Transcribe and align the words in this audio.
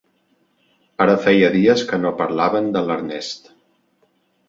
Ara 1.05 1.17
feia 1.27 1.53
dies 1.57 1.85
que 1.91 2.01
no 2.07 2.15
parlaven 2.25 2.75
de 2.79 2.85
l'Ernest. 2.89 3.57